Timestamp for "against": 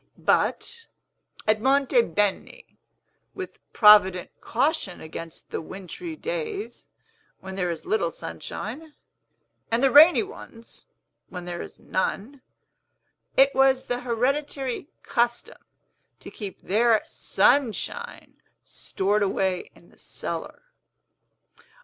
4.99-5.51